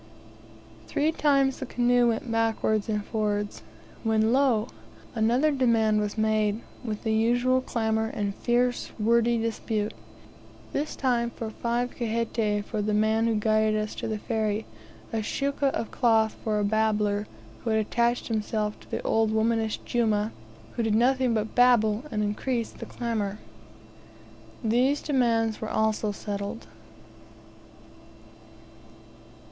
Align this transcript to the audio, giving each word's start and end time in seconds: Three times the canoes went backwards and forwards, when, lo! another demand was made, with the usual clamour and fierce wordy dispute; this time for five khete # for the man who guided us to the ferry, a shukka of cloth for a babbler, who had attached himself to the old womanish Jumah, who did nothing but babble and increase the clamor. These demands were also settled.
Three 0.87 1.11
times 1.11 1.59
the 1.59 1.67
canoes 1.67 2.07
went 2.09 2.31
backwards 2.31 2.89
and 2.89 3.05
forwards, 3.05 3.61
when, 4.01 4.33
lo! 4.33 4.67
another 5.13 5.51
demand 5.51 6.01
was 6.01 6.17
made, 6.17 6.63
with 6.83 7.03
the 7.03 7.13
usual 7.13 7.61
clamour 7.61 8.07
and 8.07 8.33
fierce 8.33 8.91
wordy 8.99 9.37
dispute; 9.37 9.93
this 10.73 10.95
time 10.95 11.29
for 11.29 11.51
five 11.51 11.93
khete 11.95 12.65
# 12.65 12.65
for 12.65 12.81
the 12.81 12.95
man 12.95 13.27
who 13.27 13.35
guided 13.35 13.79
us 13.79 13.93
to 13.93 14.07
the 14.07 14.17
ferry, 14.17 14.65
a 15.13 15.17
shukka 15.21 15.67
of 15.69 15.91
cloth 15.91 16.35
for 16.43 16.57
a 16.57 16.63
babbler, 16.63 17.27
who 17.63 17.69
had 17.69 17.77
attached 17.77 18.27
himself 18.27 18.79
to 18.79 18.89
the 18.89 19.03
old 19.03 19.29
womanish 19.29 19.79
Jumah, 19.81 20.31
who 20.71 20.81
did 20.81 20.95
nothing 20.95 21.35
but 21.35 21.53
babble 21.53 22.05
and 22.09 22.23
increase 22.23 22.71
the 22.71 22.87
clamor. 22.87 23.37
These 24.63 25.03
demands 25.03 25.61
were 25.61 25.69
also 25.69 26.11
settled. 26.11 26.65